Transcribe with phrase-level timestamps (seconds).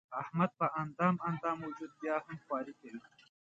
[0.21, 2.99] احمد په اندام اندام وجود بیا هم خواري کوي.